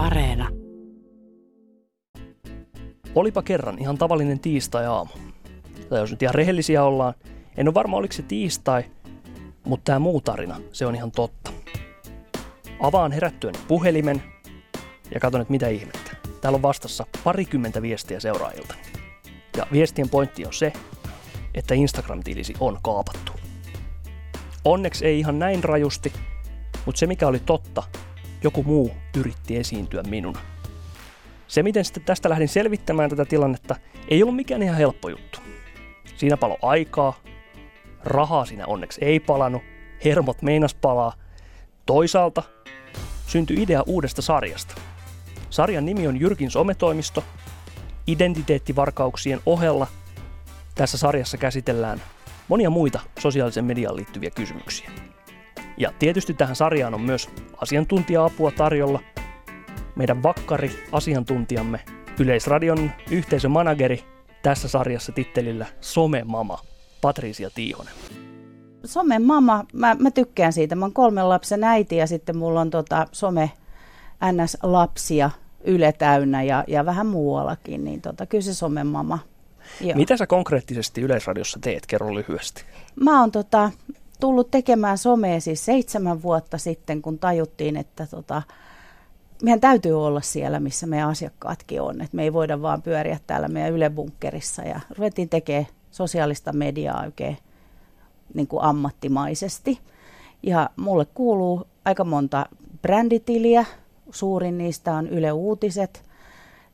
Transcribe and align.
Areena. 0.00 0.48
Olipa 3.14 3.42
kerran 3.42 3.78
ihan 3.78 3.98
tavallinen 3.98 4.40
tiistai-aamu. 4.40 5.10
Tai 5.88 5.98
jos 5.98 6.10
nyt 6.10 6.22
ihan 6.22 6.34
rehellisiä 6.34 6.84
ollaan, 6.84 7.14
en 7.56 7.68
ole 7.68 7.74
varma 7.74 7.96
oliko 7.96 8.12
se 8.12 8.22
tiistai, 8.22 8.84
mutta 9.64 9.84
tämä 9.84 9.98
muu 9.98 10.20
tarina, 10.20 10.60
se 10.72 10.86
on 10.86 10.94
ihan 10.94 11.10
totta. 11.10 11.52
Avaan 12.82 13.12
herättyen 13.12 13.54
puhelimen 13.68 14.22
ja 15.14 15.20
katson, 15.20 15.40
että 15.40 15.52
mitä 15.52 15.68
ihmettä. 15.68 16.16
Täällä 16.40 16.56
on 16.56 16.62
vastassa 16.62 17.06
parikymmentä 17.24 17.82
viestiä 17.82 18.20
seuraajilta. 18.20 18.74
Ja 19.56 19.66
viestien 19.72 20.08
pointti 20.08 20.46
on 20.46 20.52
se, 20.52 20.72
että 21.54 21.74
Instagram-tilisi 21.74 22.54
on 22.60 22.78
kaapattu. 22.82 23.32
Onneksi 24.64 25.06
ei 25.06 25.18
ihan 25.18 25.38
näin 25.38 25.64
rajusti, 25.64 26.12
mutta 26.86 26.98
se 26.98 27.06
mikä 27.06 27.28
oli 27.28 27.38
totta, 27.38 27.82
joku 28.42 28.62
muu 28.62 28.92
yritti 29.16 29.56
esiintyä 29.56 30.02
minuna. 30.02 30.40
Se, 31.48 31.62
miten 31.62 31.84
sitten 31.84 32.02
tästä 32.04 32.28
lähdin 32.28 32.48
selvittämään 32.48 33.10
tätä 33.10 33.24
tilannetta, 33.24 33.76
ei 34.08 34.22
ollut 34.22 34.36
mikään 34.36 34.62
ihan 34.62 34.76
helppo 34.76 35.08
juttu. 35.08 35.38
Siinä 36.16 36.36
palo 36.36 36.58
aikaa, 36.62 37.20
rahaa 38.04 38.44
siinä 38.44 38.66
onneksi 38.66 39.04
ei 39.04 39.20
palannut, 39.20 39.62
hermot 40.04 40.42
meinas 40.42 40.74
palaa. 40.74 41.12
Toisaalta 41.86 42.42
syntyi 43.26 43.62
idea 43.62 43.82
uudesta 43.86 44.22
sarjasta. 44.22 44.74
Sarjan 45.50 45.86
nimi 45.86 46.06
on 46.06 46.20
Jyrkin 46.20 46.50
sometoimisto. 46.50 47.24
Identiteettivarkauksien 48.06 49.40
ohella 49.46 49.86
tässä 50.74 50.98
sarjassa 50.98 51.36
käsitellään 51.36 52.02
monia 52.48 52.70
muita 52.70 53.00
sosiaalisen 53.18 53.64
mediaan 53.64 53.96
liittyviä 53.96 54.30
kysymyksiä. 54.30 54.90
Ja 55.76 55.92
tietysti 55.98 56.34
tähän 56.34 56.56
sarjaan 56.56 56.94
on 56.94 57.00
myös 57.00 57.28
asiantuntija-apua 57.56 58.50
tarjolla. 58.50 59.00
Meidän 59.96 60.22
vakkari 60.22 60.84
asiantuntijamme, 60.92 61.80
Yleisradion 62.18 62.90
yhteisömanageri 63.10 64.04
tässä 64.42 64.68
sarjassa 64.68 65.12
tittelillä 65.12 65.66
Somemama, 65.80 66.58
Patricia 67.00 67.50
Tiihonen. 67.54 67.94
Somemama, 68.84 69.64
mä, 69.72 69.96
mä 69.98 70.10
tykkään 70.10 70.52
siitä. 70.52 70.74
Mä 70.74 70.84
oon 70.84 70.92
kolmen 70.92 71.28
lapsen 71.28 71.64
äiti 71.64 71.96
ja 71.96 72.06
sitten 72.06 72.36
mulla 72.36 72.60
on 72.60 72.70
tota 72.70 73.06
some 73.12 73.50
NS-lapsia 74.32 75.30
Yle 75.64 75.92
täynnä 75.92 76.42
ja, 76.42 76.64
ja 76.68 76.86
vähän 76.86 77.06
muuallakin, 77.06 77.84
niin 77.84 78.00
tota, 78.00 78.26
kyllä 78.26 78.42
se 78.42 78.54
somemama. 78.54 79.18
Joo. 79.80 79.96
Mitä 79.96 80.16
sä 80.16 80.26
konkreettisesti 80.26 81.00
Yleisradiossa 81.00 81.58
teet? 81.62 81.86
Kerro 81.86 82.14
lyhyesti. 82.14 82.64
Mä 83.00 83.20
oon 83.20 83.32
tota, 83.32 83.70
tullut 84.20 84.50
tekemään 84.50 84.98
somea 84.98 85.40
siis 85.40 85.64
seitsemän 85.64 86.22
vuotta 86.22 86.58
sitten, 86.58 87.02
kun 87.02 87.18
tajuttiin, 87.18 87.76
että 87.76 88.06
tota, 88.06 88.42
meidän 89.42 89.60
täytyy 89.60 90.06
olla 90.06 90.20
siellä, 90.20 90.60
missä 90.60 90.86
meidän 90.86 91.08
asiakkaatkin 91.08 91.82
on. 91.82 92.00
Et 92.00 92.12
me 92.12 92.22
ei 92.22 92.32
voida 92.32 92.62
vaan 92.62 92.82
pyöriä 92.82 93.18
täällä 93.26 93.48
meidän 93.48 93.72
Yle-bunkkerissa. 93.72 94.68
Ja 94.68 94.80
ruvettiin 94.96 95.28
tekemään 95.28 95.66
sosiaalista 95.90 96.52
mediaa 96.52 97.02
oikein 97.04 97.38
niin 98.34 98.46
kuin 98.46 98.62
ammattimaisesti. 98.62 99.80
Ja 100.42 100.70
mulle 100.76 101.06
kuuluu 101.14 101.66
aika 101.84 102.04
monta 102.04 102.46
bränditiliä. 102.82 103.64
Suurin 104.10 104.58
niistä 104.58 104.94
on 104.94 105.08
Yle 105.08 105.32
Uutiset, 105.32 106.02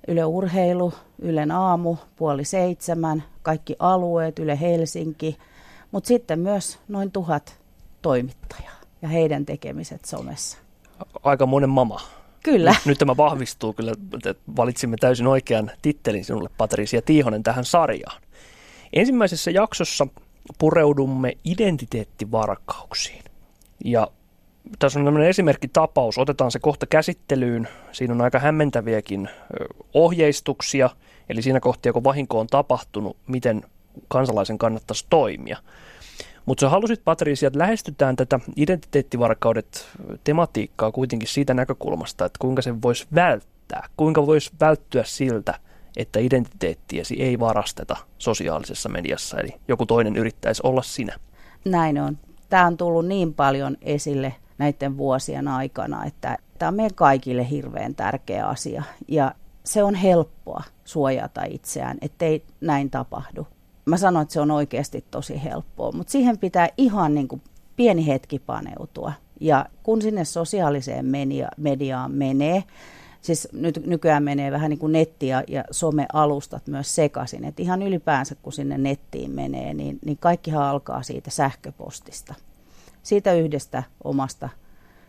Yle 0.08 0.24
Urheilu, 0.24 0.92
Ylen 1.18 1.50
aamu, 1.50 1.96
puoli 2.16 2.44
seitsemän, 2.44 3.24
kaikki 3.42 3.76
alueet, 3.78 4.38
Yle 4.38 4.60
Helsinki– 4.60 5.36
mutta 5.92 6.08
sitten 6.08 6.38
myös 6.38 6.78
noin 6.88 7.12
tuhat 7.12 7.60
toimittajaa 8.02 8.76
ja 9.02 9.08
heidän 9.08 9.46
tekemiset 9.46 10.04
somessa. 10.04 10.58
Aika 11.22 11.46
monen 11.46 11.70
mama. 11.70 12.00
Kyllä. 12.42 12.70
Nyt, 12.70 12.86
nyt 12.86 12.98
tämä 12.98 13.16
vahvistuu 13.16 13.72
kyllä, 13.72 13.92
että 14.14 14.34
valitsimme 14.56 14.96
täysin 15.00 15.26
oikean 15.26 15.70
tittelin 15.82 16.24
sinulle, 16.24 16.50
Patricia 16.58 17.02
Tiihonen, 17.02 17.42
tähän 17.42 17.64
sarjaan. 17.64 18.22
Ensimmäisessä 18.92 19.50
jaksossa 19.50 20.06
pureudumme 20.58 21.32
identiteettivarkauksiin. 21.44 23.24
Ja 23.84 24.08
tässä 24.78 24.98
on 24.98 25.04
tämmöinen 25.04 25.28
esimerkkitapaus, 25.28 26.18
otetaan 26.18 26.50
se 26.50 26.58
kohta 26.58 26.86
käsittelyyn. 26.86 27.68
Siinä 27.92 28.14
on 28.14 28.20
aika 28.20 28.38
hämmentäviäkin 28.38 29.28
ohjeistuksia, 29.94 30.90
eli 31.28 31.42
siinä 31.42 31.60
kohtia, 31.60 31.92
kun 31.92 32.04
vahinko 32.04 32.40
on 32.40 32.46
tapahtunut, 32.46 33.16
miten 33.26 33.62
kansalaisen 34.08 34.58
kannattaisi 34.58 35.06
toimia. 35.10 35.58
Mutta 36.46 36.60
sä 36.60 36.68
halusit, 36.68 37.04
Patricia, 37.04 37.46
että 37.46 37.58
lähestytään 37.58 38.16
tätä 38.16 38.40
identiteettivarkaudet 38.56 39.88
tematiikkaa 40.24 40.92
kuitenkin 40.92 41.28
siitä 41.28 41.54
näkökulmasta, 41.54 42.24
että 42.24 42.38
kuinka 42.38 42.62
se 42.62 42.82
voisi 42.82 43.06
välttää, 43.14 43.88
kuinka 43.96 44.26
voisi 44.26 44.50
välttyä 44.60 45.04
siltä, 45.04 45.54
että 45.96 46.18
identiteettiesi 46.18 47.22
ei 47.22 47.38
varasteta 47.38 47.96
sosiaalisessa 48.18 48.88
mediassa, 48.88 49.40
eli 49.40 49.54
joku 49.68 49.86
toinen 49.86 50.16
yrittäisi 50.16 50.62
olla 50.64 50.82
sinä. 50.82 51.16
Näin 51.64 52.00
on. 52.00 52.18
Tämä 52.48 52.66
on 52.66 52.76
tullut 52.76 53.06
niin 53.06 53.34
paljon 53.34 53.76
esille 53.82 54.34
näiden 54.58 54.96
vuosien 54.96 55.48
aikana, 55.48 56.04
että 56.04 56.38
tämä 56.58 56.68
on 56.68 56.74
meidän 56.74 56.94
kaikille 56.94 57.50
hirveän 57.50 57.94
tärkeä 57.94 58.46
asia. 58.46 58.82
Ja 59.08 59.34
se 59.64 59.82
on 59.82 59.94
helppoa 59.94 60.62
suojata 60.84 61.44
itseään, 61.44 61.98
ettei 62.00 62.44
näin 62.60 62.90
tapahdu 62.90 63.46
mä 63.86 63.96
sanon, 63.96 64.22
että 64.22 64.32
se 64.32 64.40
on 64.40 64.50
oikeasti 64.50 65.04
tosi 65.10 65.44
helppoa, 65.44 65.92
mutta 65.92 66.10
siihen 66.10 66.38
pitää 66.38 66.68
ihan 66.78 67.14
niin 67.14 67.28
kuin 67.28 67.42
pieni 67.76 68.06
hetki 68.06 68.38
paneutua. 68.38 69.12
Ja 69.40 69.66
kun 69.82 70.02
sinne 70.02 70.24
sosiaaliseen 70.24 71.06
media, 71.06 71.48
mediaan 71.56 72.12
menee, 72.12 72.64
siis 73.20 73.48
nyt 73.52 73.86
nykyään 73.86 74.22
menee 74.22 74.52
vähän 74.52 74.70
niin 74.70 74.78
kuin 74.78 74.92
netti 74.92 75.28
ja, 75.28 75.42
ja 75.48 75.64
somealustat 75.70 76.66
myös 76.66 76.94
sekaisin, 76.94 77.44
että 77.44 77.62
ihan 77.62 77.82
ylipäänsä 77.82 78.34
kun 78.34 78.52
sinne 78.52 78.78
nettiin 78.78 79.30
menee, 79.30 79.74
niin, 79.74 79.98
niin 80.04 80.18
kaikkihan 80.20 80.62
alkaa 80.62 81.02
siitä 81.02 81.30
sähköpostista, 81.30 82.34
siitä 83.02 83.34
yhdestä 83.34 83.82
omasta 84.04 84.48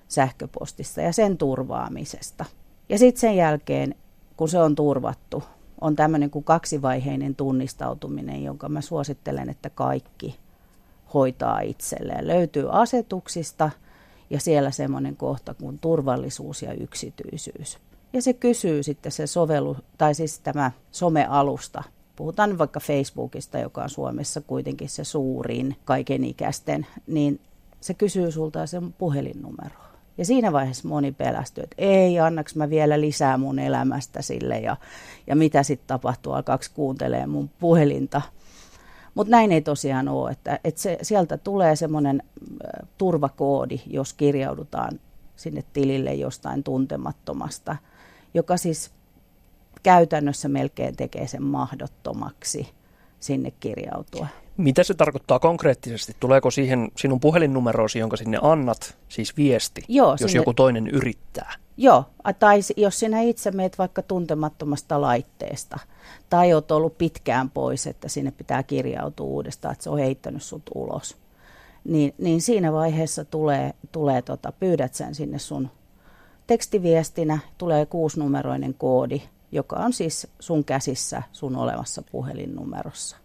sähköpostista 0.08 1.02
ja 1.02 1.14
sen 1.14 1.38
turvaamisesta. 1.38 2.46
Ja 2.90 2.98
sitten 2.98 3.22
sen 3.22 3.36
jälkeen, 3.36 3.96
kun 4.38 4.50
se 4.50 4.60
on 4.60 4.76
turvattu, 4.76 5.44
on 5.82 5.96
tämmöinen 5.96 6.30
kuin 6.30 6.44
kaksivaiheinen 6.44 7.36
tunnistautuminen, 7.36 8.44
jonka 8.44 8.70
mä 8.70 8.82
suosittelen, 8.82 9.50
että 9.50 9.70
kaikki 9.70 10.36
hoitaa 11.14 11.60
itselleen. 11.60 12.28
Löytyy 12.28 12.68
asetuksista 12.72 13.70
ja 14.30 14.40
siellä 14.40 14.72
semmoinen 14.72 15.16
kohta 15.16 15.54
kuin 15.54 15.80
turvallisuus 15.80 16.62
ja 16.62 16.74
yksityisyys. 16.74 17.78
Ja 18.14 18.22
se 18.22 18.34
kysyy 18.34 18.84
sitten 18.84 19.12
se 19.12 19.28
sovellu, 19.28 19.78
tai 19.98 20.16
siis 20.16 20.40
tämä 20.40 20.72
somealusta. 20.92 21.84
Puhutaan 22.16 22.58
vaikka 22.58 22.80
Facebookista, 22.80 23.60
joka 23.60 23.84
on 23.84 23.90
Suomessa 23.90 24.42
kuitenkin 24.42 24.90
se 24.90 25.04
suurin 25.04 25.76
kaikenikäisten, 25.86 26.88
niin 27.08 27.40
se 27.82 27.94
kysyy 27.94 28.32
sulta 28.32 28.66
sen 28.66 28.94
puhelinnumeroa. 28.94 29.88
Ja 30.18 30.26
siinä 30.26 30.52
vaiheessa 30.52 30.88
moni 30.88 31.12
pelästyi, 31.12 31.64
että 31.64 31.76
ei, 31.78 32.20
annaks 32.20 32.56
mä 32.56 32.70
vielä 32.70 33.02
lisää 33.02 33.38
mun 33.38 33.60
elämästä 33.60 34.22
sille 34.22 34.60
ja, 34.60 34.78
ja 35.28 35.36
mitä 35.36 35.64
sitten 35.64 35.88
tapahtuu, 35.88 36.34
alkaako 36.34 36.64
kuuntelee 36.74 37.28
mun 37.28 37.50
puhelinta. 37.60 38.22
Mutta 39.16 39.32
näin 39.32 39.52
ei 39.52 39.62
tosiaan 39.62 40.08
ole, 40.08 40.32
että, 40.32 40.60
että 40.64 40.82
se, 40.82 40.98
sieltä 41.02 41.38
tulee 41.38 41.76
semmoinen 41.76 42.24
turvakoodi, 42.98 43.82
jos 43.88 44.14
kirjaudutaan 44.14 45.00
sinne 45.36 45.64
tilille 45.74 46.14
jostain 46.14 46.64
tuntemattomasta, 46.64 47.76
joka 48.34 48.58
siis 48.58 48.92
käytännössä 49.84 50.50
melkein 50.50 50.96
tekee 50.96 51.28
sen 51.28 51.44
mahdottomaksi 51.44 52.70
sinne 53.20 53.52
kirjautua. 53.60 54.28
Mitä 54.58 54.84
se 54.84 54.94
tarkoittaa 54.94 55.40
konkreettisesti? 55.40 56.16
Tuleeko 56.20 56.52
siihen 56.52 56.92
sinun 56.96 57.20
puhelinnumeroosi, 57.20 58.00
jonka 58.00 58.18
sinne 58.18 58.40
annat, 58.42 58.98
siis 59.10 59.38
viesti, 59.38 59.82
Joo, 59.88 60.12
jos 60.12 60.20
sinne... 60.20 60.34
joku 60.34 60.54
toinen 60.54 60.88
yrittää? 60.88 61.54
Joo, 61.78 62.06
tai 62.40 62.60
jos 62.78 63.00
sinä 63.00 63.22
itse 63.22 63.52
meet 63.52 63.78
vaikka 63.78 64.02
tuntemattomasta 64.02 65.02
laitteesta, 65.02 65.80
tai 66.30 66.54
olet 66.54 66.72
ollut 66.72 66.98
pitkään 66.98 67.50
pois, 67.50 67.88
että 67.88 68.10
sinne 68.10 68.32
pitää 68.32 68.64
kirjautua 68.64 69.28
uudestaan, 69.28 69.72
että 69.72 69.84
se 69.84 69.90
on 69.90 70.00
heittänyt 70.00 70.44
sut 70.44 70.64
ulos, 70.76 71.18
niin, 71.84 72.14
niin 72.18 72.42
siinä 72.42 72.74
vaiheessa 72.74 73.26
tulee, 73.26 73.74
tulee 73.92 74.22
tota, 74.22 74.52
pyydät 74.52 74.94
sen 74.94 75.16
sinne 75.16 75.40
sun 75.40 75.70
tekstiviestinä, 76.48 77.40
tulee 77.58 77.86
kuusinumeroinen 77.86 78.74
koodi, 78.74 79.22
joka 79.52 79.76
on 79.76 79.94
siis 79.94 80.28
sun 80.40 80.64
käsissä 80.66 81.24
sun 81.32 81.56
olevassa 81.56 82.04
puhelinnumerossa. 82.12 83.18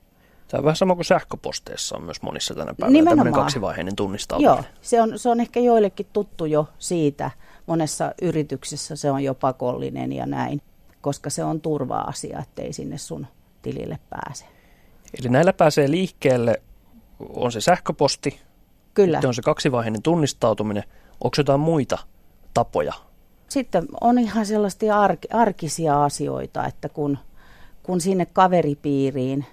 Tämä 0.53 0.61
on 0.61 0.65
vähän 0.65 0.77
sama 0.77 0.95
kuin 0.95 1.05
sähköposteissa 1.05 1.97
on 1.97 2.05
myös 2.05 2.23
monissa 2.23 2.55
tänä 2.55 2.75
päivänä 2.75 2.93
Nimenomaan. 2.93 3.19
tämmöinen 3.19 3.33
kaksivaiheinen 3.43 3.97
tunnistautuminen. 3.97 4.55
Joo, 4.57 4.65
se 4.83 5.03
on, 5.03 5.19
se 5.19 5.29
on 5.29 5.41
ehkä 5.41 5.61
joillekin 5.61 6.07
tuttu 6.13 6.45
jo 6.45 6.69
siitä. 6.79 7.31
Monessa 7.67 8.15
yrityksessä 8.23 8.97
se 8.97 9.11
on 9.11 9.25
jo 9.25 9.35
pakollinen 9.35 10.13
ja 10.13 10.27
näin, 10.27 10.63
koska 11.01 11.31
se 11.31 11.45
on 11.45 11.61
turva-asia, 11.61 12.39
ettei 12.39 12.73
sinne 12.73 12.99
sun 12.99 13.27
tilille 13.63 13.99
pääse. 14.11 14.45
Eli 15.21 15.29
näillä 15.29 15.53
pääsee 15.53 15.91
liikkeelle, 15.91 16.63
on 17.35 17.53
se 17.53 17.61
sähköposti, 17.61 18.41
Kyllä. 18.95 19.21
on 19.27 19.35
se 19.35 19.43
kaksivaiheinen 19.43 20.03
tunnistautuminen. 20.03 20.85
Onko 21.25 21.35
jotain 21.39 21.61
muita 21.61 21.99
tapoja 22.55 22.93
sitten 23.49 23.87
on 24.01 24.19
ihan 24.19 24.47
sellaisia 24.47 24.95
ark- 25.07 25.37
arkisia 25.37 26.05
asioita, 26.05 26.67
että 26.67 26.89
kun, 26.89 27.19
kun 27.83 28.01
sinne 28.01 28.27
kaveripiiriin, 28.27 29.47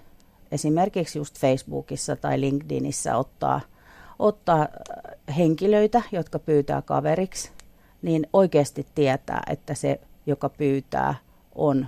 esimerkiksi 0.52 1.20
just 1.20 1.40
Facebookissa 1.40 2.16
tai 2.16 2.42
LinkedInissä 2.42 3.18
ottaa, 3.18 3.62
ottaa 4.20 4.68
henkilöitä, 5.38 6.02
jotka 6.12 6.40
pyytää 6.40 6.82
kaveriksi, 6.82 7.52
niin 8.02 8.28
oikeasti 8.34 8.86
tietää, 8.96 9.44
että 9.50 9.74
se, 9.74 10.00
joka 10.26 10.50
pyytää, 10.50 11.16
on 11.56 11.88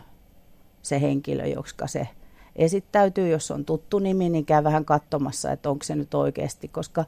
se 0.82 1.02
henkilö, 1.02 1.46
joka 1.46 1.88
se 1.88 2.08
esittäytyy. 2.56 3.30
Jos 3.30 3.52
on 3.52 3.66
tuttu 3.66 4.00
nimi, 4.00 4.30
niin 4.30 4.46
käy 4.46 4.64
vähän 4.64 4.86
katsomassa, 4.86 5.52
että 5.52 5.70
onko 5.70 5.84
se 5.84 5.96
nyt 5.96 6.14
oikeasti, 6.14 6.68
koska 6.68 7.06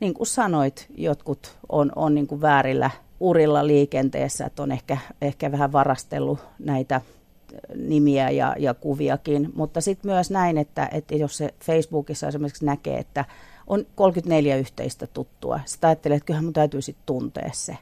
niin 0.00 0.14
kuin 0.14 0.26
sanoit, 0.26 0.86
jotkut 0.96 1.56
on, 1.68 1.92
on 1.96 2.14
niin 2.14 2.26
kuin 2.26 2.40
väärillä 2.40 2.90
urilla 3.20 3.66
liikenteessä, 3.66 4.46
että 4.46 4.62
on 4.62 4.72
ehkä, 4.72 4.98
ehkä 5.22 5.52
vähän 5.52 5.72
varastellut 5.72 6.38
näitä 6.58 7.00
nimiä 7.74 8.30
ja, 8.30 8.54
ja 8.58 8.74
kuviakin, 8.74 9.52
mutta 9.54 9.80
sitten 9.80 10.10
myös 10.10 10.30
näin, 10.30 10.58
että, 10.58 10.88
että 10.92 11.14
jos 11.14 11.36
se 11.36 11.54
Facebookissa 11.64 12.28
esimerkiksi 12.28 12.64
näkee, 12.64 12.98
että 12.98 13.24
on 13.66 13.86
34 13.94 14.56
yhteistä 14.56 15.06
tuttua, 15.06 15.60
sitä 15.64 15.88
ajattelee, 15.88 16.16
että 16.16 16.26
kyllähän 16.26 16.44
mun 16.44 16.52
täytyy 16.52 16.82
sitten 16.82 17.06
tuntea 17.06 17.50
se. 17.52 17.78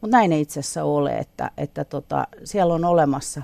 Mutta 0.00 0.16
näin 0.16 0.32
ei 0.32 0.40
itse 0.40 0.60
asiassa 0.60 0.84
ole, 0.84 1.18
että, 1.18 1.50
että 1.56 1.84
tota, 1.84 2.26
siellä 2.44 2.74
on 2.74 2.84
olemassa 2.84 3.42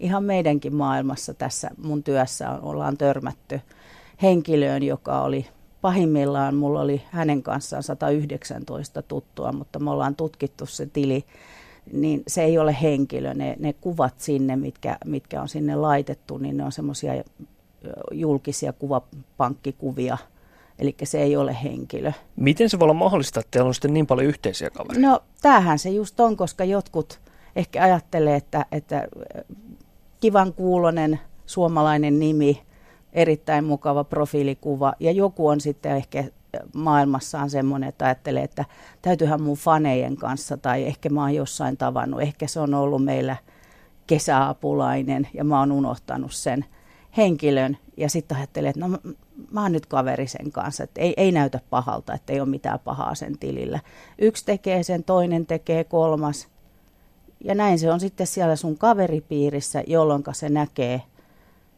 ihan 0.00 0.24
meidänkin 0.24 0.74
maailmassa 0.74 1.34
tässä 1.34 1.70
mun 1.82 2.02
työssä 2.02 2.50
on, 2.50 2.62
ollaan 2.62 2.96
törmätty 2.96 3.60
henkilöön, 4.22 4.82
joka 4.82 5.22
oli 5.22 5.46
pahimmillaan, 5.80 6.54
mulla 6.54 6.80
oli 6.80 7.02
hänen 7.10 7.42
kanssaan 7.42 7.82
119 7.82 9.02
tuttua, 9.02 9.52
mutta 9.52 9.78
me 9.78 9.90
ollaan 9.90 10.16
tutkittu 10.16 10.66
se 10.66 10.86
tili, 10.86 11.24
niin 11.92 12.22
se 12.26 12.42
ei 12.44 12.58
ole 12.58 12.76
henkilö. 12.82 13.34
Ne, 13.34 13.56
ne 13.58 13.72
kuvat 13.72 14.20
sinne, 14.20 14.56
mitkä, 14.56 14.98
mitkä 15.04 15.42
on 15.42 15.48
sinne 15.48 15.76
laitettu, 15.76 16.38
niin 16.38 16.56
ne 16.56 16.64
on 16.64 16.72
semmoisia 16.72 17.12
julkisia 18.12 18.72
kuvapankkikuvia– 18.72 20.18
Eli 20.78 20.96
se 21.02 21.22
ei 21.22 21.36
ole 21.36 21.56
henkilö. 21.62 22.12
Miten 22.36 22.70
se 22.70 22.78
voi 22.78 22.84
olla 22.84 22.94
mahdollista, 22.94 23.40
että 23.40 23.50
teillä 23.50 23.68
on 23.68 23.74
sitten 23.74 23.94
niin 23.94 24.06
paljon 24.06 24.26
yhteisiä 24.28 24.70
kavereita? 24.70 25.08
No 25.08 25.22
tämähän 25.42 25.78
se 25.78 25.90
just 25.90 26.20
on, 26.20 26.36
koska 26.36 26.64
jotkut 26.64 27.20
ehkä 27.56 27.82
ajattelee, 27.82 28.36
että, 28.36 28.66
että 28.72 29.08
kivan 30.20 30.52
kuulonen 30.52 31.20
suomalainen 31.46 32.18
nimi, 32.18 32.62
erittäin 33.12 33.64
mukava 33.64 34.04
profiilikuva 34.04 34.92
ja 35.00 35.12
joku 35.12 35.48
on 35.48 35.60
sitten 35.60 35.96
ehkä 35.96 36.24
maailmassaan 36.74 37.50
semmoinen, 37.50 37.88
että 37.88 38.04
ajattelee, 38.04 38.42
että 38.42 38.64
täytyyhän 39.02 39.42
mun 39.42 39.56
fanejen 39.56 40.16
kanssa 40.16 40.56
tai 40.56 40.84
ehkä 40.84 41.08
mä 41.08 41.20
oon 41.20 41.34
jossain 41.34 41.76
tavannut, 41.76 42.22
ehkä 42.22 42.46
se 42.46 42.60
on 42.60 42.74
ollut 42.74 43.04
meillä 43.04 43.36
kesäapulainen 44.06 45.28
ja 45.34 45.44
mä 45.44 45.58
oon 45.58 45.72
unohtanut 45.72 46.32
sen 46.32 46.64
henkilön 47.16 47.76
ja 47.96 48.10
sitten 48.10 48.36
ajattelee, 48.36 48.70
että 48.70 48.88
no 48.88 48.98
mä 49.50 49.62
oon 49.62 49.72
nyt 49.72 49.86
kaveri 49.86 50.26
sen 50.26 50.52
kanssa, 50.52 50.84
että 50.84 51.00
ei, 51.00 51.14
ei 51.16 51.32
näytä 51.32 51.60
pahalta, 51.70 52.14
että 52.14 52.32
ei 52.32 52.40
ole 52.40 52.48
mitään 52.48 52.78
pahaa 52.78 53.14
sen 53.14 53.38
tilillä. 53.38 53.80
Yksi 54.18 54.44
tekee 54.44 54.82
sen, 54.82 55.04
toinen 55.04 55.46
tekee, 55.46 55.84
kolmas. 55.84 56.48
Ja 57.44 57.54
näin 57.54 57.78
se 57.78 57.92
on 57.92 58.00
sitten 58.00 58.26
siellä 58.26 58.56
sun 58.56 58.78
kaveripiirissä, 58.78 59.82
jolloin 59.86 60.22
se 60.32 60.48
näkee 60.48 61.02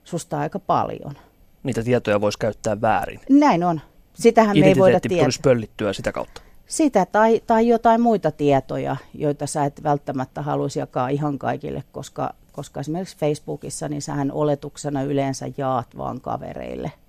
susta 0.05 0.39
aika 0.39 0.59
paljon. 0.59 1.15
Niitä 1.63 1.83
tietoja 1.83 2.21
voisi 2.21 2.39
käyttää 2.39 2.81
väärin. 2.81 3.21
Näin 3.31 3.65
on. 3.65 3.81
Sitähän 4.19 4.59
me 4.59 4.67
ei 4.67 4.77
voida 4.77 5.01
tietää. 5.01 5.25
tulisi 5.25 5.41
pöllittyä 5.43 5.93
sitä 5.93 6.13
kautta. 6.13 6.43
Sitä 6.67 7.07
tai, 7.07 7.43
tai 7.47 7.69
jotain 7.69 8.01
muita 8.01 8.31
tietoja, 8.31 8.97
joita 9.15 9.47
sä 9.47 9.65
et 9.65 9.83
välttämättä 9.83 10.43
haluaisi 10.43 10.79
jakaa 10.79 11.09
ihan 11.09 11.39
kaikille, 11.39 11.85
koska, 11.93 12.35
koska 12.53 12.81
esimerkiksi 12.81 13.17
Facebookissa, 13.17 13.89
niin 13.89 14.03
sähän 14.03 14.33
oletuksena 14.33 15.03
yleensä 15.03 15.47
jaat 15.57 15.97
vaan 15.97 16.21
kavereille– 16.21 16.93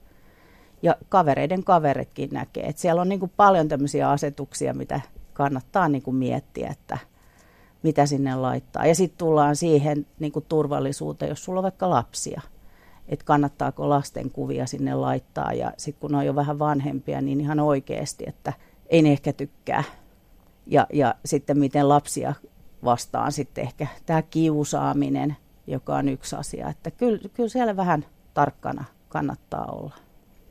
ja 0.82 0.96
kavereiden 1.10 1.64
kaveritkin 1.64 2.30
näkee. 2.32 2.64
Et 2.64 2.78
siellä 2.78 3.02
on 3.02 3.10
niin 3.10 3.20
kuin 3.20 3.32
paljon 3.38 3.68
tämmöisiä 3.68 4.10
asetuksia, 4.10 4.74
mitä 4.74 5.02
kannattaa 5.34 5.90
niin 5.90 6.02
kuin 6.02 6.16
miettiä, 6.16 6.70
että 6.70 6.98
mitä 7.84 8.06
sinne 8.06 8.36
laittaa. 8.36 8.86
Ja 8.86 8.96
sitten 8.96 9.18
tullaan 9.18 9.56
siihen 9.56 10.06
niin 10.20 10.32
kuin 10.32 10.46
turvallisuuteen, 10.50 11.30
jos 11.30 11.44
sulla 11.44 11.60
on 11.60 11.64
vaikka 11.64 11.90
lapsia, 11.90 12.42
että 13.10 13.26
kannattaako 13.26 13.90
lasten 13.90 14.32
kuvia 14.32 14.66
sinne 14.66 14.96
laittaa. 14.96 15.54
Ja 15.54 15.72
sitten 15.78 16.02
kun 16.02 16.16
on 16.16 16.26
jo 16.26 16.36
vähän 16.36 16.60
vanhempia, 16.60 17.22
niin 17.22 17.42
ihan 17.42 17.60
oikeasti, 17.60 18.24
että 18.28 18.54
ei 18.90 19.02
ne 19.02 19.12
ehkä 19.12 19.34
tykkää. 19.34 19.84
Ja, 20.68 20.88
ja 20.94 21.16
sitten 21.26 21.60
miten 21.60 21.90
lapsia 21.90 22.34
vastaan 22.84 23.32
sitten 23.32 23.64
ehkä 23.64 23.88
tämä 24.06 24.22
kiusaaminen, 24.22 25.38
joka 25.68 25.96
on 25.96 26.10
yksi 26.10 26.36
asia. 26.36 26.70
Että 26.70 26.92
kyllä, 26.92 27.20
kyllä 27.34 27.50
siellä 27.50 27.78
vähän 27.78 28.06
tarkkana 28.34 28.86
kannattaa 29.10 29.66
olla. 29.66 29.96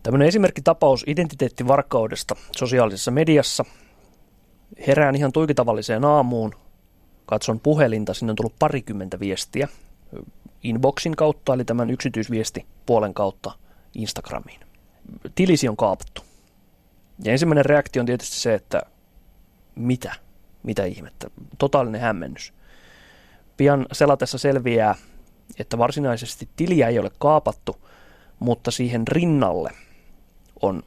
Tämmöinen 0.02 0.28
esimerkkitapaus 0.28 1.04
identiteettivarkaudesta 1.06 2.37
sosiaalisessa 2.56 3.11
mediassa. 3.11 3.64
Herään 4.87 5.14
ihan 5.14 5.32
tuikitavalliseen 5.32 6.04
aamuun, 6.04 6.54
katson 7.26 7.61
puhelinta, 7.61 8.14
sinne 8.14 8.31
on 8.31 8.37
tullut 8.37 8.58
parikymmentä 8.58 9.20
viestiä 9.20 9.69
inboxin 10.62 11.16
kautta, 11.16 11.55
eli 11.55 11.64
tämän 11.64 11.90
yksityisviesti 11.90 12.66
puolen 12.87 13.14
kautta 13.14 13.52
Instagramiin. 13.94 14.60
Tilisi 15.34 15.69
on 15.69 15.76
kaapattu. 15.76 16.22
Ja 17.25 17.32
ensimmäinen 17.32 17.64
reaktio 17.64 18.00
on 18.00 18.06
tietysti 18.06 18.37
se, 18.37 18.55
että 18.55 18.82
mitä? 19.75 20.14
Mitä 20.62 20.84
ihmettä? 20.84 21.31
Totaalinen 21.58 22.00
hämmennys. 22.00 22.52
Pian 23.56 23.87
selatessa 23.93 24.38
selviää, 24.38 24.94
että 25.58 25.78
varsinaisesti 25.78 26.49
tiliä 26.56 26.88
ei 26.88 26.99
ole 26.99 27.11
kaapattu, 27.19 27.76
mutta 28.40 28.70
siihen 28.70 29.08
rinnalle– 29.08 29.70
on 30.62 30.82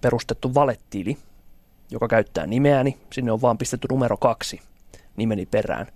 perustettu 0.00 0.54
valettili, 0.54 1.16
joka 1.90 2.08
käyttää 2.08 2.46
nimeäni. 2.46 2.98
Sinne 3.12 3.32
on 3.32 3.42
vaan 3.42 3.58
pistetty 3.58 3.88
numero 3.90 4.16
kaksi 4.16 4.60
nimeni 5.16 5.46
perään. 5.46 5.86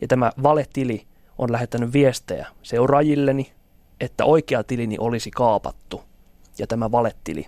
Ja 0.00 0.08
tämä 0.08 0.32
valetili 0.42 1.06
on 1.38 1.52
lähettänyt 1.52 1.92
viestejä 1.92 2.46
seuraajilleni, 2.62 3.52
että 4.00 4.24
oikea 4.24 4.64
tilini 4.64 4.96
olisi 4.98 5.30
kaapattu. 5.30 6.02
Ja 6.58 6.66
tämä 6.66 6.92
valettili, 6.92 7.46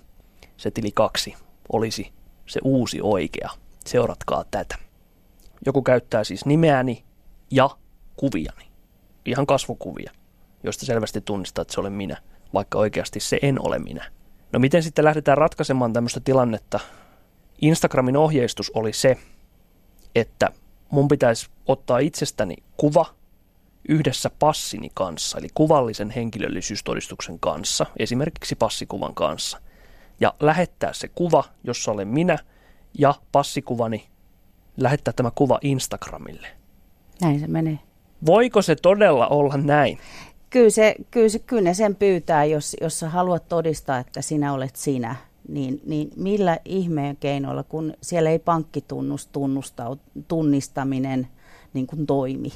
se 0.56 0.70
tili 0.70 0.92
kaksi, 0.92 1.34
olisi 1.72 2.12
se 2.46 2.60
uusi 2.64 3.00
oikea. 3.02 3.50
Seuratkaa 3.86 4.44
tätä. 4.50 4.76
Joku 5.66 5.82
käyttää 5.82 6.24
siis 6.24 6.46
nimeäni 6.46 7.04
ja 7.50 7.70
kuviani. 8.16 8.64
Ihan 9.24 9.46
kasvokuvia, 9.46 10.12
joista 10.62 10.86
selvästi 10.86 11.20
tunnistaa, 11.20 11.62
että 11.62 11.74
se 11.74 11.80
olen 11.80 11.92
minä, 11.92 12.16
vaikka 12.54 12.78
oikeasti 12.78 13.20
se 13.20 13.38
en 13.42 13.66
ole 13.66 13.78
minä. 13.78 14.10
No 14.52 14.58
miten 14.58 14.82
sitten 14.82 15.04
lähdetään 15.04 15.38
ratkaisemaan 15.38 15.92
tämmöistä 15.92 16.20
tilannetta? 16.20 16.80
Instagramin 17.60 18.16
ohjeistus 18.16 18.70
oli 18.74 18.92
se, 18.92 19.16
että 20.14 20.52
mun 20.90 21.08
pitäisi 21.08 21.48
ottaa 21.66 21.98
itsestäni 21.98 22.56
kuva 22.76 23.17
yhdessä 23.88 24.30
passini 24.38 24.90
kanssa, 24.94 25.38
eli 25.38 25.48
kuvallisen 25.54 26.10
henkilöllisyystodistuksen 26.10 27.40
kanssa, 27.40 27.86
esimerkiksi 27.98 28.54
passikuvan 28.54 29.14
kanssa, 29.14 29.60
ja 30.20 30.34
lähettää 30.40 30.92
se 30.92 31.08
kuva, 31.08 31.44
jossa 31.64 31.92
olen 31.92 32.08
minä, 32.08 32.38
ja 32.98 33.14
passikuvani, 33.32 34.08
lähettää 34.76 35.12
tämä 35.16 35.30
kuva 35.34 35.58
Instagramille. 35.62 36.48
Näin 37.20 37.40
se 37.40 37.46
menee. 37.46 37.78
Voiko 38.26 38.62
se 38.62 38.76
todella 38.76 39.26
olla 39.26 39.56
näin? 39.56 39.98
kyllä, 40.50 40.70
se, 40.70 40.94
kyllä, 41.10 41.28
se, 41.28 41.38
kyllä 41.38 41.62
ne 41.62 41.74
sen 41.74 41.96
pyytää, 41.96 42.44
jos, 42.44 42.76
jos 42.80 43.00
sä 43.00 43.08
haluat 43.08 43.48
todistaa, 43.48 43.98
että 43.98 44.22
sinä 44.22 44.52
olet 44.52 44.76
sinä, 44.76 45.16
niin, 45.48 45.80
niin 45.86 46.10
millä 46.16 46.58
ihmeen 46.64 47.16
keinoilla, 47.16 47.62
kun 47.62 47.94
siellä 48.02 48.30
ei 48.30 48.38
pankkitunnus 48.38 49.28
tunnistaminen 50.28 51.28
niin 51.74 51.86
kuin 51.86 52.06
toimi. 52.06 52.52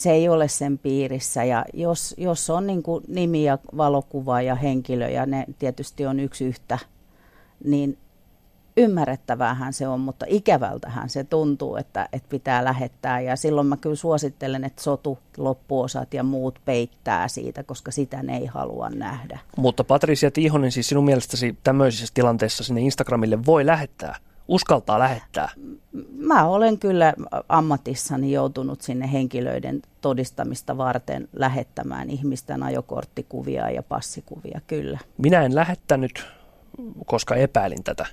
Se 0.00 0.10
ei 0.10 0.28
ole 0.28 0.48
sen 0.48 0.78
piirissä 0.78 1.44
ja 1.44 1.64
jos, 1.74 2.14
jos 2.18 2.50
on 2.50 2.66
niin 2.66 2.82
kuin 2.82 3.04
nimi 3.08 3.44
ja 3.44 3.58
valokuva 3.76 4.42
ja 4.42 4.54
henkilö 4.54 5.08
ja 5.08 5.26
ne 5.26 5.44
tietysti 5.58 6.06
on 6.06 6.20
yksi 6.20 6.44
yhtä, 6.44 6.78
niin 7.64 7.98
ymmärrettävähän 8.76 9.72
se 9.72 9.88
on, 9.88 10.00
mutta 10.00 10.26
ikävältähän 10.28 11.08
se 11.08 11.24
tuntuu, 11.24 11.76
että, 11.76 12.08
että 12.12 12.28
pitää 12.28 12.64
lähettää. 12.64 13.20
Ja 13.20 13.36
silloin 13.36 13.66
mä 13.66 13.76
kyllä 13.76 13.96
suosittelen, 13.96 14.64
että 14.64 14.82
sotu, 14.82 15.18
loppuosat 15.36 16.14
ja 16.14 16.22
muut 16.22 16.58
peittää 16.64 17.28
siitä, 17.28 17.62
koska 17.62 17.90
sitä 17.90 18.22
ne 18.22 18.36
ei 18.36 18.46
halua 18.46 18.90
nähdä. 18.90 19.38
Mutta 19.56 19.84
Patricia 19.84 20.30
Tiihonen, 20.30 20.72
siis 20.72 20.88
sinun 20.88 21.04
mielestäsi 21.04 21.56
tämmöisessä 21.64 22.14
tilanteessa 22.14 22.64
sinne 22.64 22.80
Instagramille 22.80 23.46
voi 23.46 23.66
lähettää? 23.66 24.16
Uskaltaa 24.50 24.98
lähettää? 24.98 25.48
Mä 26.12 26.46
olen 26.46 26.78
kyllä 26.78 27.14
ammatissani 27.48 28.32
joutunut 28.32 28.82
sinne 28.82 29.12
henkilöiden 29.12 29.82
todistamista 30.00 30.76
varten 30.76 31.28
lähettämään 31.32 32.10
ihmisten 32.10 32.62
ajokorttikuvia 32.62 33.70
ja 33.70 33.82
passikuvia, 33.82 34.60
kyllä. 34.66 34.98
Minä 35.18 35.42
en 35.42 35.54
lähettänyt, 35.54 36.26
koska 37.06 37.34
epäilin 37.34 37.84
tätä 37.84 38.06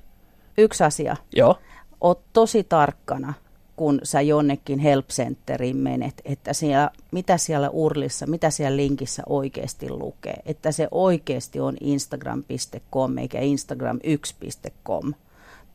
yksi 0.58 0.84
asia. 0.84 1.16
Joo. 1.36 1.58
Oot 2.02 2.22
tosi 2.34 2.64
tarkkana, 2.64 3.34
kun 3.76 4.00
sä 4.04 4.22
jonnekin 4.22 4.80
helpcenteriin 4.80 5.78
menet, 5.78 6.22
että 6.26 6.54
siellä, 6.54 6.92
mitä 7.12 7.38
siellä 7.38 7.70
urlissa, 7.70 8.28
mitä 8.28 8.50
siellä 8.50 8.78
linkissä 8.78 9.24
oikeasti 9.26 9.90
lukee. 9.90 10.38
Että 10.46 10.72
se 10.72 10.88
oikeasti 10.92 11.60
on 11.60 11.78
instagram.com 11.82 13.18
eikä 13.18 13.40
instagram1.com 13.40 15.14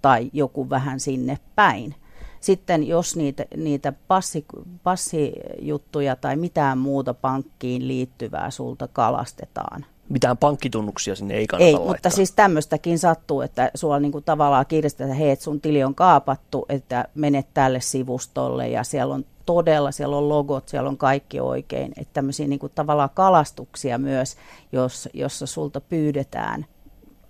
tai 0.03 0.31
joku 0.33 0.71
vähän 0.71 1.01
sinne 1.01 1.39
päin. 1.55 1.95
Sitten 2.41 2.87
jos 2.87 3.17
niitä, 3.17 3.45
niitä 3.57 3.93
passi, 4.09 4.45
passijuttuja 4.83 6.17
tai 6.17 6.37
mitään 6.37 6.79
muuta 6.79 7.15
pankkiin 7.15 7.89
liittyvää 7.89 8.51
sulta 8.51 8.89
kalastetaan, 8.89 9.87
mitään 10.09 10.37
pankkitunnuksia 10.37 11.17
sinne 11.17 11.35
ei 11.35 11.47
kannata 11.47 11.67
Ei, 11.67 11.73
laittaa. 11.73 11.93
mutta 11.93 12.11
siis 12.11 12.33
tämmöistäkin 12.33 12.99
sattuu, 12.99 13.41
että 13.41 13.71
sulla 13.75 14.01
niinku 14.01 14.21
tavallaan 14.21 14.67
kiiristetään, 14.67 15.11
että 15.11 15.25
hei, 15.25 15.37
sun 15.37 15.61
tili 15.61 15.85
on 15.85 15.95
kaapattu, 15.95 16.67
että 16.69 17.09
menet 17.15 17.47
tälle 17.55 17.81
sivustolle 17.81 18.69
ja 18.69 18.85
siellä 18.85 19.15
on 19.15 19.25
todella, 19.47 19.93
siellä 19.93 20.17
on 20.17 20.29
logot, 20.29 20.69
siellä 20.69 20.89
on 20.89 20.97
kaikki 20.97 21.41
oikein. 21.41 21.93
Että 21.97 22.15
tämmöisiä 22.15 22.49
niinku 22.49 22.69
tavallaan 22.69 23.11
kalastuksia 23.15 23.99
myös, 23.99 24.37
jos, 24.73 25.09
jossa 25.15 25.47
sulta 25.47 25.81
pyydetään, 25.81 26.67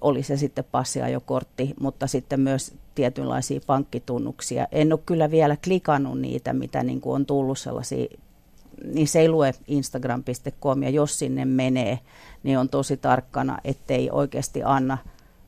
oli 0.03 0.23
se 0.23 0.37
sitten 0.37 0.65
passiajokortti, 0.73 1.75
mutta 1.81 2.07
sitten 2.07 2.41
myös 2.41 2.75
tietynlaisia 2.95 3.61
pankkitunnuksia. 3.67 4.67
En 4.73 4.93
ole 4.93 5.01
kyllä 5.07 5.31
vielä 5.31 5.57
klikannut 5.65 6.21
niitä, 6.21 6.53
mitä 6.53 6.83
niin 6.83 7.01
kuin 7.01 7.15
on 7.15 7.27
tullut 7.27 7.59
sellaisia 7.59 8.07
niin 8.85 9.09
se 9.09 9.21
ei 9.21 9.29
lue 9.29 9.55
instagram.com 9.67 10.83
ja 10.83 10.91
jos 10.91 11.19
sinne 11.19 11.45
menee, 11.45 11.99
niin 12.43 12.59
on 12.59 12.69
tosi 12.69 12.97
tarkkana, 12.97 13.59
ettei 13.65 14.11
oikeasti 14.11 14.63
anna 14.63 14.99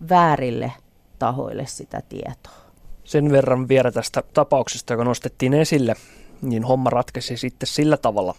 väärille 0.09 0.73
tahoille 1.19 1.67
sitä 1.67 2.03
tietoa. 2.09 2.65
Sen 3.05 3.31
verran 3.31 3.69
vielä 3.69 3.93
tästä 3.93 4.23
tapauksesta, 4.35 4.93
joka 4.93 5.05
nostettiin 5.05 5.55
esille, 5.55 5.95
niin 6.43 6.65
homma 6.65 6.91
ratkesi 6.91 7.37
sitten 7.37 7.67
sillä 7.67 7.97
tavalla, 7.97 8.35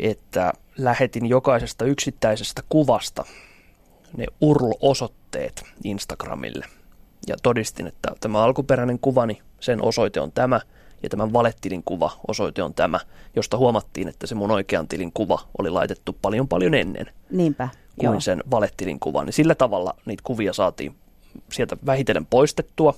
että 0.00 0.52
lähetin 0.78 1.26
jokaisesta 1.26 1.84
yksittäisestä 1.84 2.62
kuvasta 2.68 3.24
ne 4.16 4.26
URL-osoitteet 4.40 5.62
Instagramille. 5.84 6.66
Ja 7.26 7.36
todistin, 7.42 7.86
että 7.86 8.12
tämä 8.20 8.42
alkuperäinen 8.42 8.98
kuvani, 8.98 9.42
sen 9.60 9.82
osoite 9.82 10.20
on 10.20 10.32
tämä– 10.32 10.60
ja 11.02 11.08
tämän 11.08 11.32
valettilin 11.32 11.82
kuva 11.84 12.10
osoite 12.28 12.62
on 12.62 12.74
tämä, 12.74 13.00
josta 13.36 13.56
huomattiin, 13.56 14.08
että 14.08 14.26
se 14.26 14.34
mun 14.34 14.50
oikean 14.50 14.88
tilin 14.88 15.12
kuva 15.12 15.38
oli 15.58 15.70
laitettu 15.70 16.16
paljon 16.22 16.48
paljon 16.48 16.74
ennen 16.74 17.06
Niinpä, 17.30 17.68
kuin 17.98 18.10
joo. 18.10 18.20
sen 18.20 18.42
valettilin 18.50 19.00
kuva. 19.00 19.24
Niin 19.24 19.32
sillä 19.32 19.54
tavalla 19.54 19.94
niitä 20.06 20.22
kuvia 20.26 20.52
saatiin 20.52 20.94
sieltä 21.52 21.76
vähitellen 21.86 22.26
poistettua. 22.26 22.94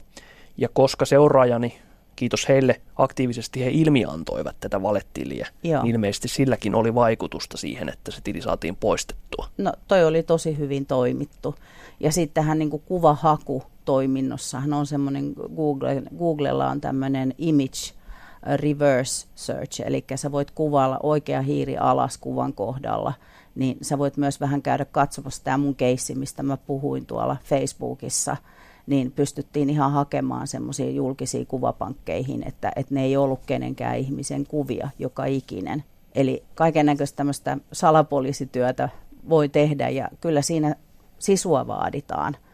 Ja 0.56 0.68
koska 0.72 1.04
seuraajani, 1.04 1.78
kiitos 2.16 2.48
heille, 2.48 2.80
aktiivisesti 2.96 3.64
he 3.64 3.70
ilmiantoivat 3.70 4.56
tätä 4.60 4.82
valettiliä, 4.82 5.48
niin 5.62 5.86
ilmeisesti 5.86 6.28
silläkin 6.28 6.74
oli 6.74 6.94
vaikutusta 6.94 7.56
siihen, 7.56 7.88
että 7.88 8.10
se 8.10 8.20
tili 8.24 8.42
saatiin 8.42 8.76
poistettua. 8.76 9.48
No 9.58 9.72
toi 9.88 10.04
oli 10.04 10.22
tosi 10.22 10.58
hyvin 10.58 10.86
toimittu. 10.86 11.54
Ja 12.00 12.12
sittenhän 12.12 12.58
niin 12.58 12.70
kuin 12.70 12.82
kuvahaku 12.86 13.62
toiminnossahan 13.84 14.72
on 14.72 14.86
semmoinen, 14.86 15.32
Google, 15.56 16.02
Googlella 16.18 16.70
on 16.70 16.80
tämmöinen 16.80 17.34
image 17.38 17.94
reverse 18.56 19.26
search, 19.34 19.82
eli 19.86 20.04
sä 20.14 20.32
voit 20.32 20.50
kuvailla 20.50 20.98
oikea 21.02 21.42
hiiri 21.42 21.76
alas 21.76 22.18
kuvan 22.18 22.52
kohdalla, 22.52 23.12
niin 23.54 23.76
sä 23.82 23.98
voit 23.98 24.16
myös 24.16 24.40
vähän 24.40 24.62
käydä 24.62 24.84
katsomassa 24.84 25.44
tämä 25.44 25.58
mun 25.58 25.74
keissi, 25.74 26.14
mistä 26.14 26.42
mä 26.42 26.56
puhuin 26.56 27.06
tuolla 27.06 27.36
Facebookissa, 27.44 28.36
niin 28.86 29.12
pystyttiin 29.12 29.70
ihan 29.70 29.92
hakemaan 29.92 30.46
semmoisia 30.46 30.90
julkisia 30.90 31.44
kuvapankkeihin, 31.44 32.48
että, 32.48 32.72
että 32.76 32.94
ne 32.94 33.04
ei 33.04 33.16
ollut 33.16 33.40
kenenkään 33.46 33.98
ihmisen 33.98 34.46
kuvia 34.46 34.90
joka 34.98 35.24
ikinen. 35.24 35.84
Eli 36.14 36.42
kaiken 36.54 36.86
näköistä 36.86 37.16
tämmöistä 37.16 37.58
salapoliisityötä 37.72 38.88
voi 39.28 39.48
tehdä 39.48 39.88
ja 39.88 40.08
kyllä 40.20 40.42
siinä 40.42 40.74
sisua 41.18 41.66
vaaditaan– 41.66 42.36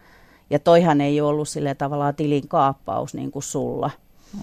ja 0.50 0.58
toihan 0.58 1.00
ei 1.00 1.20
ollut 1.20 1.49
sille 1.49 1.75
tavallaan 1.75 2.14
tilin 2.14 2.49
kaappaus 2.49 3.14
niin 3.14 3.30
kuin 3.30 3.42
sulla. 3.42 3.90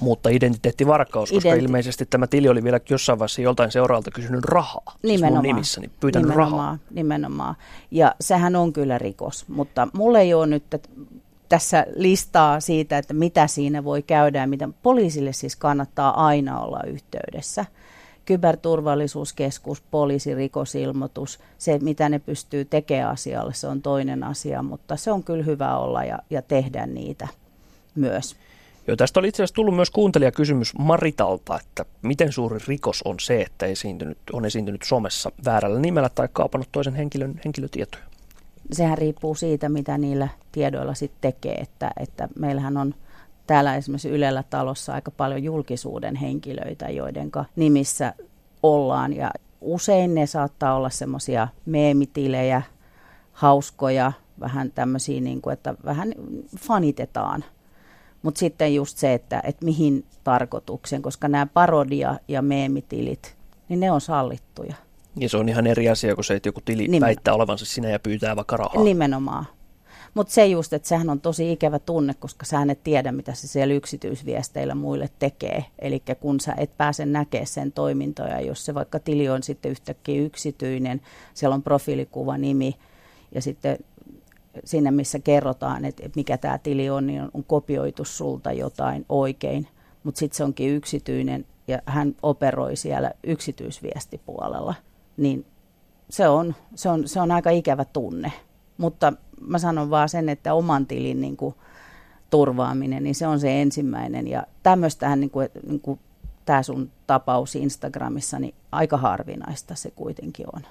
Mutta 0.01 0.29
identiteettivarkaus, 0.29 1.31
koska 1.31 1.49
Identi- 1.49 1.63
ilmeisesti 1.63 2.05
tämä 2.05 2.27
tili 2.27 2.49
oli 2.49 2.63
vielä 2.63 2.79
jossain 2.89 3.19
vaiheessa 3.19 3.41
joltain 3.41 3.71
seuraalta 3.71 4.11
kysynyt 4.11 4.45
rahaa. 4.45 4.95
Nimenomaan. 5.03 5.43
Siis 5.43 5.53
nimissäni, 5.53 5.89
pyytänyt 5.99 6.29
nimenomaan, 6.29 6.51
rahaa. 6.51 6.77
Nimenomaan. 6.91 7.55
Ja 7.91 8.15
sehän 8.21 8.55
on 8.55 8.73
kyllä 8.73 8.97
rikos, 8.97 9.47
mutta 9.47 9.87
mulle 9.93 10.21
ei 10.21 10.33
ole 10.33 10.47
nyt 10.47 10.63
tässä 11.49 11.85
listaa 11.95 12.59
siitä, 12.59 12.97
että 12.97 13.13
mitä 13.13 13.47
siinä 13.47 13.83
voi 13.83 14.01
käydä 14.01 14.39
ja 14.39 14.47
mitä 14.47 14.69
poliisille 14.83 15.33
siis 15.33 15.55
kannattaa 15.55 16.25
aina 16.25 16.59
olla 16.59 16.79
yhteydessä 16.87 17.65
kyberturvallisuuskeskus, 18.25 19.81
poliisi, 19.81 20.35
rikosilmoitus, 20.35 21.39
se 21.57 21.79
mitä 21.79 22.09
ne 22.09 22.19
pystyy 22.19 22.65
tekemään 22.65 23.11
asialle, 23.11 23.53
se 23.53 23.67
on 23.67 23.81
toinen 23.81 24.23
asia, 24.23 24.63
mutta 24.63 24.95
se 24.95 25.11
on 25.11 25.23
kyllä 25.23 25.43
hyvä 25.43 25.77
olla 25.77 26.03
ja, 26.03 26.19
ja 26.29 26.41
tehdä 26.41 26.85
niitä 26.85 27.27
myös. 27.95 28.35
Joo, 28.87 28.95
tästä 28.95 29.19
oli 29.19 29.27
itse 29.27 29.43
asiassa 29.43 29.55
tullut 29.55 29.75
myös 29.75 29.89
kuuntelijakysymys 29.89 30.73
Maritalta, 30.77 31.59
että 31.59 31.85
miten 32.01 32.31
suuri 32.31 32.59
rikos 32.67 33.01
on 33.05 33.19
se, 33.19 33.41
että 33.41 33.65
esiintynyt, 33.65 34.17
on 34.33 34.45
esiintynyt 34.45 34.81
somessa 34.83 35.31
väärällä 35.45 35.79
nimellä 35.79 36.09
tai 36.09 36.29
kaapannut 36.33 36.69
toisen 36.71 36.95
henkilön 36.95 37.41
henkilötietoja? 37.45 38.03
Sehän 38.71 38.97
riippuu 38.97 39.35
siitä, 39.35 39.69
mitä 39.69 39.97
niillä 39.97 40.27
tiedoilla 40.51 40.93
sitten 40.93 41.21
tekee, 41.21 41.55
että, 41.55 41.91
että 41.99 42.27
meillähän 42.39 42.77
on 42.77 42.95
täällä 43.47 43.75
esimerkiksi 43.75 44.09
Ylellä 44.09 44.43
talossa 44.49 44.93
aika 44.93 45.11
paljon 45.11 45.43
julkisuuden 45.43 46.15
henkilöitä, 46.15 46.89
joiden 46.89 47.31
nimissä 47.55 48.13
ollaan. 48.63 49.13
Ja 49.13 49.31
usein 49.61 50.15
ne 50.15 50.25
saattaa 50.25 50.75
olla 50.75 50.89
semmoisia 50.89 51.47
meemitilejä, 51.65 52.61
hauskoja, 53.31 54.11
vähän 54.39 54.71
tämmöisiä, 54.71 55.21
niin 55.21 55.41
kuin, 55.41 55.53
että 55.53 55.75
vähän 55.85 56.13
fanitetaan. 56.57 57.43
Mutta 58.21 58.39
sitten 58.39 58.75
just 58.75 58.97
se, 58.97 59.13
että, 59.13 59.41
että 59.45 59.65
mihin 59.65 60.05
tarkoituksen, 60.23 61.01
koska 61.01 61.27
nämä 61.27 61.45
parodia- 61.45 62.19
ja 62.27 62.41
meemitilit, 62.41 63.35
niin 63.69 63.79
ne 63.79 63.91
on 63.91 64.01
sallittuja. 64.01 64.75
Ja 65.19 65.29
se 65.29 65.37
on 65.37 65.49
ihan 65.49 65.67
eri 65.67 65.89
asia 65.89 66.15
kuin 66.15 66.25
se, 66.25 66.35
että 66.35 66.49
joku 66.49 66.61
tili 66.65 66.83
Nimen... 66.83 67.01
väittää 67.01 67.33
olevansa 67.33 67.65
sinä 67.65 67.89
ja 67.89 67.99
pyytää 67.99 68.35
vaikka 68.35 68.57
rahaa. 68.57 68.83
Nimenomaan. 68.83 69.45
Mutta 70.13 70.33
se 70.33 70.45
just, 70.45 70.73
että 70.73 70.87
sehän 70.87 71.09
on 71.09 71.21
tosi 71.21 71.51
ikävä 71.51 71.79
tunne, 71.79 72.13
koska 72.13 72.45
sä 72.45 72.57
et 72.71 72.83
tiedä, 72.83 73.11
mitä 73.11 73.33
se 73.33 73.47
siellä 73.47 73.73
yksityisviesteillä 73.73 74.75
muille 74.75 75.09
tekee. 75.19 75.65
Eli 75.79 76.03
kun 76.19 76.39
sä 76.39 76.53
et 76.57 76.77
pääse 76.77 77.05
näkemään 77.05 77.47
sen 77.47 77.71
toimintoja, 77.71 78.41
jos 78.41 78.65
se 78.65 78.73
vaikka 78.73 78.99
tili 78.99 79.29
on 79.29 79.43
sitten 79.43 79.71
yhtäkkiä 79.71 80.21
yksityinen, 80.21 81.01
siellä 81.33 81.53
on 81.53 81.63
profiilikuva, 81.63 82.37
nimi 82.37 82.75
ja 83.31 83.41
sitten 83.41 83.77
siinä, 84.63 84.91
missä 84.91 85.19
kerrotaan, 85.19 85.85
että 85.85 86.09
mikä 86.15 86.37
tämä 86.37 86.57
tili 86.57 86.89
on, 86.89 87.07
niin 87.07 87.21
on 87.33 87.43
kopioitu 87.43 88.05
sulta 88.05 88.51
jotain 88.51 89.05
oikein, 89.09 89.67
mutta 90.03 90.19
sitten 90.19 90.37
se 90.37 90.43
onkin 90.43 90.69
yksityinen 90.75 91.45
ja 91.67 91.79
hän 91.85 92.15
operoi 92.23 92.75
siellä 92.75 93.11
yksityisviestipuolella, 93.23 94.73
niin 95.17 95.45
se 96.09 96.27
on, 96.27 96.55
se 96.75 96.89
on, 96.89 97.07
se 97.07 97.21
on 97.21 97.31
aika 97.31 97.49
ikävä 97.49 97.85
tunne. 97.85 98.31
Mutta 98.77 99.13
mä 99.41 99.59
sanon 99.59 99.89
vaan 99.89 100.09
sen, 100.09 100.29
että 100.29 100.53
oman 100.53 100.87
tilin 100.87 101.21
niin 101.21 101.37
kuin, 101.37 101.55
turvaaminen, 102.29 103.03
niin 103.03 103.15
se 103.15 103.27
on 103.27 103.39
se 103.39 103.61
ensimmäinen. 103.61 104.27
Ja 104.27 104.43
tämmöistähän, 104.63 105.19
niin 105.19 105.29
kuin, 105.29 105.49
niin 105.67 105.79
kuin 105.79 105.99
tämä 106.45 106.63
sun 106.63 106.91
tapaus 107.07 107.55
Instagramissa, 107.55 108.39
niin 108.39 108.55
aika 108.71 108.97
harvinaista 108.97 109.75
se 109.75 109.91
kuitenkin 109.91 110.45
on. 110.53 110.61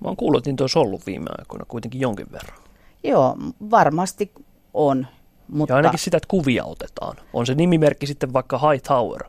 Mä 0.00 0.08
oon 0.08 0.16
kuullut, 0.16 0.38
että 0.38 0.50
niitä 0.50 0.64
olisi 0.64 0.78
ollut 0.78 1.06
viime 1.06 1.30
aikoina 1.38 1.64
kuitenkin 1.68 2.00
jonkin 2.00 2.32
verran. 2.32 2.58
Joo, 3.04 3.36
varmasti 3.70 4.32
on. 4.74 5.06
Mutta... 5.48 5.72
Ja 5.72 5.76
ainakin 5.76 5.98
sitä, 5.98 6.16
että 6.16 6.28
kuvia 6.28 6.64
otetaan. 6.64 7.16
On 7.32 7.46
se 7.46 7.54
nimimerkki 7.54 8.06
sitten 8.06 8.32
vaikka 8.32 8.58
High 8.58 8.82
Tower. 8.88 9.24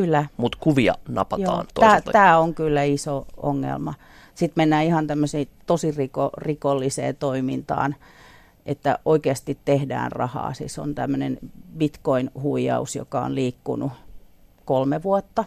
Kyllä. 0.00 0.26
Mutta 0.36 0.58
kuvia 0.60 0.94
napataan 1.08 1.66
Joo, 1.78 2.00
Tämä 2.12 2.38
on 2.38 2.54
kyllä 2.54 2.82
iso 2.82 3.26
ongelma. 3.36 3.94
Sitten 4.34 4.62
mennään 4.62 4.84
ihan 4.84 5.06
tämmöiseen 5.06 5.46
tosi 5.66 5.90
riko, 5.90 6.30
rikolliseen 6.36 7.16
toimintaan, 7.16 7.94
että 8.66 8.98
oikeasti 9.04 9.58
tehdään 9.64 10.12
rahaa. 10.12 10.54
Siis 10.54 10.78
on 10.78 10.94
tämmöinen 10.94 11.38
bitcoin-huijaus, 11.78 12.96
joka 12.96 13.20
on 13.20 13.34
liikkunut 13.34 13.92
kolme 14.64 15.02
vuotta, 15.02 15.44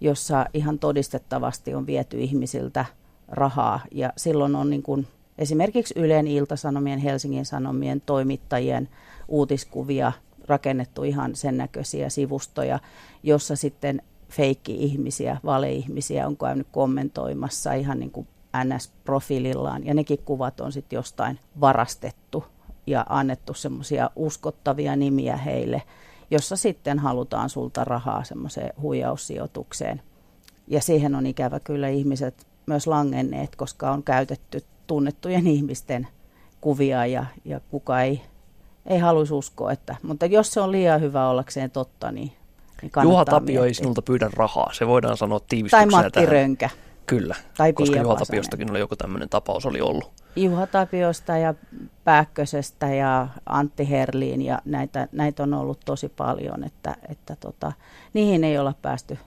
jossa 0.00 0.46
ihan 0.54 0.78
todistettavasti 0.78 1.74
on 1.74 1.86
viety 1.86 2.20
ihmisiltä 2.20 2.84
rahaa. 3.28 3.80
Ja 3.92 4.12
silloin 4.16 4.54
on 4.54 4.70
niin 4.70 4.82
kuin 4.82 5.06
esimerkiksi 5.38 5.94
Ylen 5.96 6.26
Iltasanomien, 6.26 6.98
Helsingin 6.98 7.46
Sanomien 7.46 8.02
toimittajien 8.06 8.88
uutiskuvia 9.28 10.12
rakennettu 10.48 11.04
ihan 11.04 11.36
sen 11.36 11.56
näköisiä 11.56 12.08
sivustoja, 12.08 12.78
jossa 13.22 13.56
sitten 13.56 14.02
feikki-ihmisiä, 14.28 15.36
valeihmisiä 15.44 16.26
on 16.26 16.36
käynyt 16.36 16.66
kommentoimassa 16.72 17.72
ihan 17.72 17.98
niin 17.98 18.10
kuin 18.10 18.28
NS-profiilillaan 18.56 19.86
ja 19.86 19.94
nekin 19.94 20.18
kuvat 20.24 20.60
on 20.60 20.72
sitten 20.72 20.96
jostain 20.96 21.38
varastettu 21.60 22.44
ja 22.86 23.06
annettu 23.08 23.54
semmoisia 23.54 24.10
uskottavia 24.16 24.96
nimiä 24.96 25.36
heille. 25.36 25.82
jossa 26.30 26.56
sitten 26.56 26.98
halutaan 26.98 27.50
sulta 27.50 27.84
rahaa 27.84 28.24
semmoiseen 28.24 28.72
huijaussijoitukseen. 28.82 30.02
Ja 30.66 30.80
siihen 30.80 31.14
on 31.14 31.26
ikävä 31.26 31.60
kyllä 31.60 31.88
ihmiset 31.88 32.46
myös 32.66 32.86
langenneet, 32.86 33.56
koska 33.56 33.90
on 33.90 34.02
käytetty 34.02 34.64
tunnettujen 34.86 35.46
ihmisten 35.46 36.08
kuvia 36.60 37.06
ja, 37.06 37.26
ja 37.44 37.60
kuka 37.60 38.00
ei, 38.00 38.20
ei 38.88 38.98
haluaisi 38.98 39.34
uskoa. 39.34 39.72
Että, 39.72 39.96
mutta 40.02 40.26
jos 40.26 40.52
se 40.52 40.60
on 40.60 40.72
liian 40.72 41.00
hyvä 41.00 41.28
ollakseen 41.28 41.70
totta, 41.70 42.12
niin, 42.12 42.32
niin 42.82 42.92
Juha 43.02 43.24
Tapio 43.24 43.40
miettiä. 43.44 43.64
ei 43.64 43.74
sinulta 43.74 44.02
pyydä 44.02 44.30
rahaa, 44.32 44.70
se 44.72 44.86
voidaan 44.86 45.16
sanoa 45.16 45.40
tiivistyksenä 45.48 45.90
Tai 45.90 46.02
Matti 46.02 46.10
tähän. 46.10 46.28
Rönkä. 46.28 46.70
Kyllä, 47.06 47.34
tai 47.56 47.72
koska 47.72 47.96
Juha 47.96 48.16
Tapiostakin 48.16 48.70
oli 48.70 48.78
joku 48.78 48.96
tämmöinen 48.96 49.28
tapaus 49.28 49.66
oli 49.66 49.80
ollut. 49.80 50.10
Juha 50.36 50.66
Tapiosta 50.66 51.36
ja 51.36 51.54
Pääkkösestä 52.04 52.94
ja 52.94 53.28
Antti 53.46 53.90
Herliin 53.90 54.42
ja 54.42 54.58
näitä, 54.64 55.08
näitä 55.12 55.42
on 55.42 55.54
ollut 55.54 55.80
tosi 55.84 56.08
paljon, 56.08 56.64
että, 56.64 56.96
että 57.08 57.36
tota, 57.40 57.72
niihin 58.14 58.44
ei 58.44 58.58
olla 58.58 58.74
päästy 58.82 59.18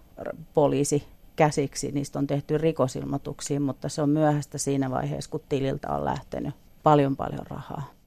poliisi 0.54 1.08
käsiksi, 1.36 1.92
niistä 1.92 2.20
on 2.20 2.28
tehty 2.28 2.58
rikosilmoituksia, 2.58 3.60
mutta 3.60 3.90
se 3.90 4.02
on 4.02 4.10
myöhäistä 4.10 4.58
siinä 4.58 4.92
vaiheessa, 4.92 5.32
kun 5.32 5.42
tililtä 5.50 5.90
on 5.90 6.06
lähtenyt 6.06 6.56
paljon 6.84 7.16
paljon 7.16 7.48
rahaa. 7.50 8.01